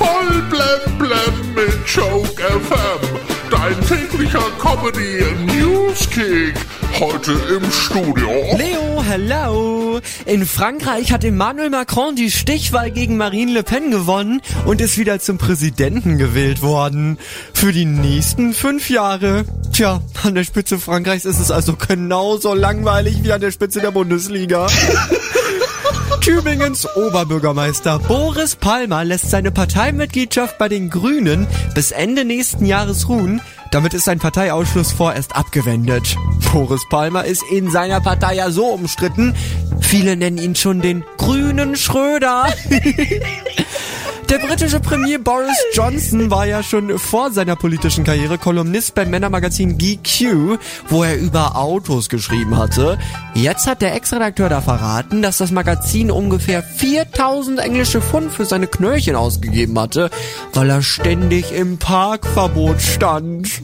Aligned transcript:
Voll 0.00 0.42
blem 0.48 0.98
blem 0.98 1.54
mit 1.54 1.86
Joke 1.86 2.42
FM. 2.42 3.00
Dein 3.50 3.78
täglicher 3.86 4.40
Comedy 4.58 5.22
Newskick. 5.44 6.54
Heute 6.98 7.32
im 7.32 7.70
Studio. 7.70 8.30
Leo, 8.56 9.02
hello! 9.02 10.00
In 10.24 10.46
Frankreich 10.46 11.12
hat 11.12 11.22
Emmanuel 11.22 11.68
Macron 11.68 12.16
die 12.16 12.30
Stichwahl 12.30 12.90
gegen 12.90 13.18
Marine 13.18 13.52
Le 13.52 13.62
Pen 13.62 13.90
gewonnen 13.90 14.40
und 14.64 14.80
ist 14.80 14.96
wieder 14.96 15.20
zum 15.20 15.36
Präsidenten 15.36 16.16
gewählt 16.16 16.62
worden. 16.62 17.18
Für 17.52 17.72
die 17.72 17.84
nächsten 17.84 18.54
fünf 18.54 18.88
Jahre. 18.88 19.44
Tja, 19.70 20.00
an 20.22 20.34
der 20.34 20.44
Spitze 20.44 20.78
Frankreichs 20.78 21.26
ist 21.26 21.40
es 21.40 21.50
also 21.50 21.76
genauso 21.76 22.54
langweilig 22.54 23.22
wie 23.22 23.32
an 23.32 23.42
der 23.42 23.50
Spitze 23.50 23.80
der 23.80 23.90
Bundesliga. 23.90 24.66
Tübingens 26.20 26.86
Oberbürgermeister 26.96 27.98
Boris 27.98 28.54
Palmer 28.54 29.04
lässt 29.04 29.30
seine 29.30 29.50
Parteimitgliedschaft 29.50 30.58
bei 30.58 30.68
den 30.68 30.90
Grünen 30.90 31.46
bis 31.74 31.92
Ende 31.92 32.26
nächsten 32.26 32.66
Jahres 32.66 33.08
ruhen. 33.08 33.40
Damit 33.70 33.94
ist 33.94 34.04
sein 34.04 34.18
Parteiausschluss 34.18 34.92
vorerst 34.92 35.34
abgewendet. 35.34 36.16
Boris 36.52 36.82
Palmer 36.90 37.24
ist 37.24 37.42
in 37.50 37.70
seiner 37.70 38.02
Partei 38.02 38.34
ja 38.34 38.50
so 38.50 38.66
umstritten. 38.66 39.34
Viele 39.80 40.14
nennen 40.16 40.36
ihn 40.36 40.54
schon 40.54 40.82
den 40.82 41.04
grünen 41.16 41.74
Schröder. 41.74 42.48
Der 44.30 44.38
britische 44.38 44.78
Premier 44.78 45.18
Boris 45.18 45.56
Johnson 45.74 46.30
war 46.30 46.46
ja 46.46 46.62
schon 46.62 47.00
vor 47.00 47.32
seiner 47.32 47.56
politischen 47.56 48.04
Karriere 48.04 48.38
Kolumnist 48.38 48.94
beim 48.94 49.10
Männermagazin 49.10 49.76
GQ, 49.76 50.56
wo 50.88 51.02
er 51.02 51.16
über 51.18 51.56
Autos 51.56 52.08
geschrieben 52.08 52.56
hatte. 52.56 52.96
Jetzt 53.34 53.66
hat 53.66 53.82
der 53.82 53.92
Ex-Redakteur 53.96 54.48
da 54.48 54.60
verraten, 54.60 55.20
dass 55.20 55.38
das 55.38 55.50
Magazin 55.50 56.12
ungefähr 56.12 56.62
4000 56.62 57.58
englische 57.58 58.00
Pfund 58.00 58.32
für 58.32 58.44
seine 58.44 58.68
Knöllchen 58.68 59.16
ausgegeben 59.16 59.76
hatte, 59.76 60.10
weil 60.52 60.70
er 60.70 60.82
ständig 60.82 61.52
im 61.52 61.78
Parkverbot 61.78 62.80
stand. 62.80 63.62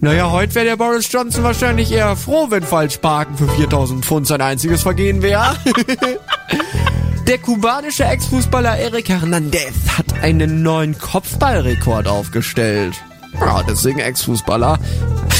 Naja, 0.00 0.30
heute 0.30 0.54
wäre 0.56 0.66
der 0.66 0.76
Boris 0.76 1.10
Johnson 1.10 1.44
wahrscheinlich 1.44 1.90
eher 1.90 2.14
froh, 2.14 2.48
wenn 2.50 2.62
Falschparken 2.62 3.38
für 3.38 3.48
4000 3.48 4.04
Pfund 4.04 4.26
sein 4.26 4.42
einziges 4.42 4.82
Vergehen 4.82 5.22
wäre. 5.22 5.56
Der 7.26 7.38
kubanische 7.38 8.04
Ex-Fußballer 8.04 8.76
Eric 8.76 9.08
Hernandez 9.08 9.72
hat 9.96 10.20
einen 10.20 10.62
neuen 10.62 10.98
Kopfballrekord 10.98 12.06
aufgestellt. 12.06 12.94
Ja, 13.40 13.62
deswegen 13.62 13.98
Ex-Fußballer. 13.98 14.78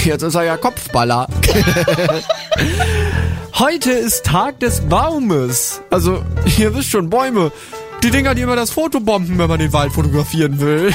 Jetzt 0.02 0.22
ist 0.22 0.34
er 0.34 0.44
ja 0.44 0.56
Kopfballer. 0.56 1.28
Heute 3.58 3.92
ist 3.92 4.24
Tag 4.24 4.60
des 4.60 4.80
Baumes. 4.80 5.82
Also, 5.91 6.24
ihr 6.58 6.74
wisst 6.74 6.88
schon, 6.88 7.10
Bäume. 7.10 7.52
Die 8.05 8.10
Dinger, 8.10 8.34
die 8.34 8.42
immer 8.42 8.55
das 8.55 8.69
Foto 8.69 9.00
bomben, 9.00 9.38
wenn 9.38 9.48
man 9.48 9.58
den 9.58 9.72
Wald 9.72 9.91
fotografieren 9.91 10.60
will. 10.60 10.92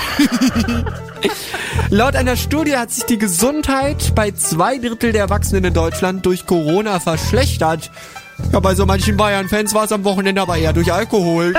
Laut 1.89 2.15
einer 2.15 2.35
Studie 2.35 2.77
hat 2.77 2.91
sich 2.91 3.05
die 3.05 3.17
Gesundheit 3.17 4.13
bei 4.13 4.29
zwei 4.29 4.77
Drittel 4.77 5.11
der 5.11 5.21
Erwachsenen 5.21 5.63
in 5.63 5.73
Deutschland 5.73 6.23
durch 6.27 6.45
Corona 6.45 6.99
verschlechtert. 6.99 7.89
Ja, 8.53 8.59
bei 8.59 8.75
so 8.75 8.85
manchen 8.85 9.17
Bayern-Fans 9.17 9.73
war 9.73 9.85
es 9.85 9.91
am 9.91 10.03
Wochenende 10.03 10.39
aber 10.39 10.57
eher 10.57 10.71
durch 10.71 10.93
Alkohol. 10.93 11.55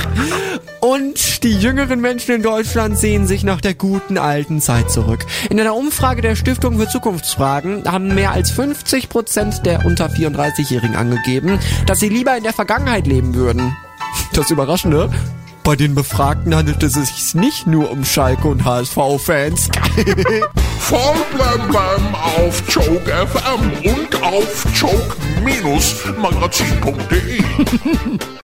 Und 0.80 1.42
die 1.42 1.56
jüngeren 1.56 2.02
Menschen 2.02 2.34
in 2.34 2.42
Deutschland 2.42 2.98
sehen 2.98 3.26
sich 3.26 3.44
nach 3.44 3.62
der 3.62 3.72
guten 3.72 4.18
alten 4.18 4.60
Zeit 4.60 4.90
zurück. 4.90 5.24
In 5.48 5.58
einer 5.58 5.74
Umfrage 5.74 6.20
der 6.20 6.36
Stiftung 6.36 6.78
für 6.78 6.86
Zukunftsfragen 6.86 7.90
haben 7.90 8.14
mehr 8.14 8.32
als 8.32 8.50
50 8.50 9.08
Prozent 9.08 9.64
der 9.64 9.86
unter 9.86 10.08
34-Jährigen 10.08 10.96
angegeben, 10.96 11.58
dass 11.86 11.98
sie 11.98 12.10
lieber 12.10 12.36
in 12.36 12.42
der 12.42 12.52
Vergangenheit 12.52 13.06
leben 13.06 13.34
würden. 13.34 13.74
Das 14.36 14.50
Überraschende, 14.50 15.10
bei 15.64 15.76
den 15.76 15.94
Befragten 15.94 16.54
handelt 16.54 16.82
es 16.82 16.92
sich 16.92 17.34
nicht 17.34 17.66
nur 17.66 17.90
um 17.90 18.04
Schalke 18.04 18.48
und 18.48 18.66
HSV-Fans. 18.66 19.70
Voll 20.78 21.16
blem 21.34 21.68
blem 21.68 22.14
auf 22.14 22.62
Joke 22.68 23.10
FM 23.10 23.72
und 23.94 24.22
auf 24.22 24.66
joke-magazin.de. 24.74 27.40